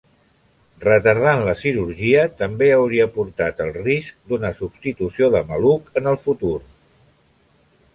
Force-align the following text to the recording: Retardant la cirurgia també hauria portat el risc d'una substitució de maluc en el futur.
Retardant 0.85 1.41
la 1.49 1.53
cirurgia 1.59 2.23
també 2.41 2.71
hauria 2.79 3.07
portat 3.19 3.63
el 3.67 3.71
risc 3.79 4.19
d'una 4.33 4.55
substitució 4.65 5.33
de 5.39 5.47
maluc 5.55 5.97
en 6.03 6.15
el 6.15 6.23
futur. 6.29 6.61